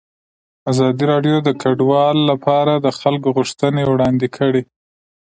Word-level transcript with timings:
ازادي 0.71 1.03
راډیو 1.11 1.35
د 1.43 1.49
کډوال 1.61 2.17
لپاره 2.31 2.73
د 2.77 2.87
خلکو 2.99 3.27
غوښتنې 3.37 3.83
وړاندې 3.91 4.27
کړي. 4.37 4.63